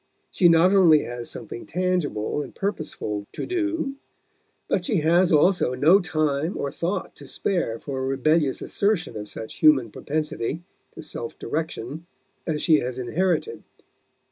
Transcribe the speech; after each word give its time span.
She 0.31 0.49
not 0.49 0.73
only 0.73 1.01
has 1.03 1.29
something 1.29 1.67
tangible 1.67 2.41
and 2.41 2.55
purposeful 2.55 3.27
to 3.33 3.45
do, 3.45 3.97
but 4.67 4.83
she 4.83 5.01
has 5.01 5.31
also 5.31 5.75
no 5.75 5.99
time 5.99 6.57
or 6.57 6.71
thought 6.71 7.15
to 7.17 7.27
spare 7.27 7.77
for 7.77 7.99
a 7.99 8.07
rebellious 8.07 8.63
assertion 8.63 9.15
of 9.15 9.29
such 9.29 9.57
human 9.59 9.91
propensity 9.91 10.63
to 10.95 11.03
self 11.03 11.37
direction 11.37 12.07
as 12.47 12.63
she 12.63 12.79
has 12.79 12.97
inherited. 12.97 13.61